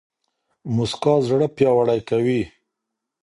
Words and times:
موسکا 0.75 1.13
زړه 1.27 1.47
پياوړی 1.55 1.99
کوي 2.09 2.41